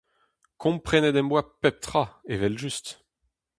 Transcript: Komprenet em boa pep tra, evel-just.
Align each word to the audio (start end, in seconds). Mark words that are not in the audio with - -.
Komprenet 0.63 1.19
em 1.21 1.27
boa 1.31 1.43
pep 1.61 1.77
tra, 1.85 2.03
evel-just. 2.33 2.85